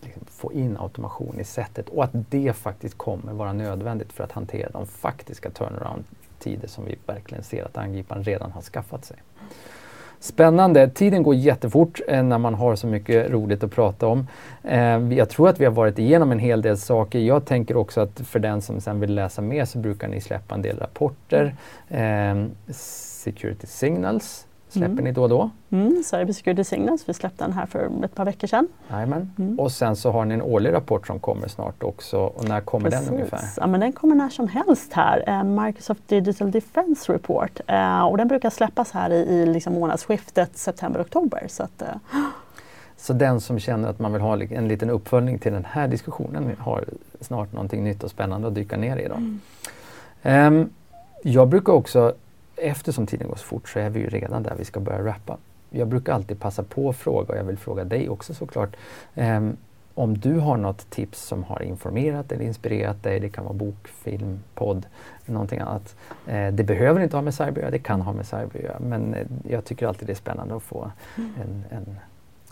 [0.00, 4.32] liksom få in automation i sättet och att det faktiskt kommer vara nödvändigt för att
[4.32, 6.04] hantera de faktiska turnaround
[6.42, 9.16] tider som vi verkligen ser att angriparen redan har skaffat sig.
[10.22, 10.90] Spännande.
[10.90, 14.28] Tiden går jättefort eh, när man har så mycket roligt att prata om.
[14.62, 17.18] Eh, jag tror att vi har varit igenom en hel del saker.
[17.18, 20.54] Jag tänker också att för den som sen vill läsa mer så brukar ni släppa
[20.54, 21.54] en del rapporter.
[21.88, 25.04] Eh, Security Signals släpper mm.
[25.04, 25.50] ni då och då.
[25.70, 28.68] Mm, Cyber Security Signals, vi släppte den här för ett par veckor sedan.
[28.90, 29.60] Mm.
[29.60, 32.18] Och sen så har ni en årlig rapport som kommer snart också.
[32.18, 33.06] Och när kommer Precis.
[33.06, 33.40] den ungefär?
[33.56, 35.24] Ja, men den kommer när som helst här.
[35.26, 37.60] Eh, Microsoft Digital Defense Report.
[37.66, 41.46] Eh, och den brukar släppas här i, i liksom månadsskiftet september-oktober.
[41.48, 41.88] Så, att, eh.
[42.96, 46.56] så den som känner att man vill ha en liten uppföljning till den här diskussionen
[46.58, 46.84] har
[47.20, 49.08] snart någonting nytt och spännande att dyka ner i.
[49.08, 49.16] Då.
[50.30, 50.70] Um,
[51.22, 52.14] jag brukar också
[52.62, 55.36] eftersom tiden går så fort så är vi ju redan där vi ska börja rappa.
[55.70, 58.76] Jag brukar alltid passa på att fråga, och jag vill fråga dig också såklart,
[59.14, 59.40] eh,
[59.94, 63.88] om du har något tips som har informerat eller inspirerat dig, det kan vara bok,
[63.88, 64.86] film, podd,
[65.26, 65.96] någonting annat.
[66.26, 68.62] Eh, det behöver inte ha med cyber att göra, det kan ha med cyber att
[68.62, 71.32] göra, men eh, jag tycker alltid det är spännande att få mm.
[71.42, 71.96] en, en,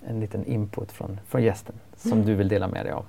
[0.09, 2.27] en liten input från, från gästen som mm.
[2.27, 3.05] du vill dela med dig av.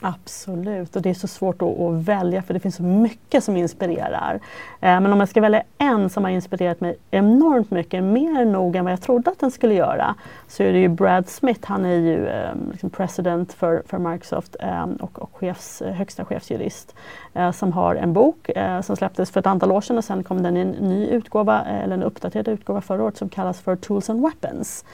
[0.00, 3.56] Absolut, och det är så svårt att, att, välja för det finns så mycket som
[3.56, 4.34] inspirerar.
[4.80, 8.76] Eh, men om jag ska välja en som har inspirerat mig enormt mycket, mer nog
[8.76, 10.14] än vad jag trodde att den skulle göra,
[10.48, 11.60] så är det ju Brad Smith.
[11.68, 16.94] Han är ju eh, liksom president för, för Microsoft eh, och, och chefs, högsta chefsjurist
[17.34, 20.24] eh, som har en bok eh, som släpptes för ett antal år sedan och sen
[20.24, 23.60] kom den i en ny utgåva, eh, eller en uppdaterad utgåva förra året som kallas
[23.60, 24.84] för Tools and Weapons.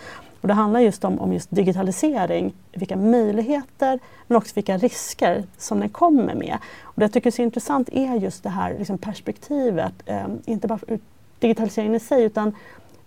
[0.42, 5.80] Och det handlar just om, om just digitalisering, vilka möjligheter men också vilka risker som
[5.80, 6.58] den kommer med.
[6.82, 10.68] Och det jag tycker är så intressant är just det här liksom perspektivet, eh, inte
[10.68, 10.98] bara för
[11.38, 12.54] digitaliseringen i sig utan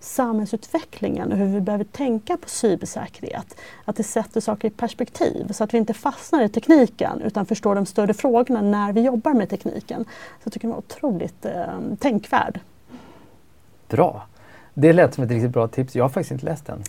[0.00, 3.56] samhällsutvecklingen och hur vi behöver tänka på cybersäkerhet.
[3.84, 7.74] Att det sätter saker i perspektiv så att vi inte fastnar i tekniken utan förstår
[7.74, 10.04] de större frågorna när vi jobbar med tekniken.
[10.04, 12.60] Så jag tycker den var otroligt eh, tänkvärd.
[13.88, 14.26] Bra!
[14.74, 15.96] Det lät som ett riktigt bra tips.
[15.96, 16.82] Jag har faktiskt inte läst den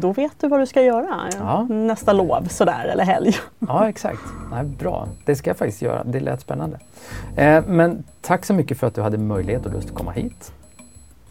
[0.00, 1.62] då vet du vad du ska göra ja.
[1.62, 3.36] nästa lov sådär eller helg.
[3.58, 4.20] Ja exakt,
[4.50, 5.08] Nej, bra.
[5.24, 6.04] Det ska jag faktiskt göra.
[6.04, 6.78] Det lät spännande.
[7.36, 10.52] Eh, men tack så mycket för att du hade möjlighet och lust att komma hit.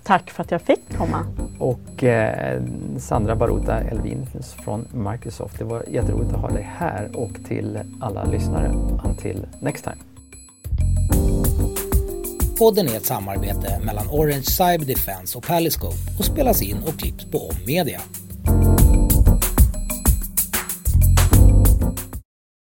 [0.03, 1.25] Tack för att jag fick komma.
[1.59, 2.61] Och eh,
[2.97, 4.27] Sandra Baruta Elvin
[4.63, 5.59] från Microsoft.
[5.59, 8.67] Det var jätteroligt att ha dig här och till alla lyssnare.
[9.03, 9.97] Until next time.
[12.59, 17.25] Podden är ett samarbete mellan Orange Cyber Defense och Paliscope och spelas in och klipps
[17.25, 18.01] på Om Media.